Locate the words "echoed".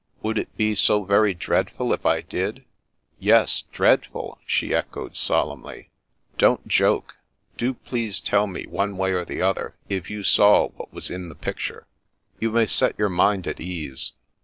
4.73-5.15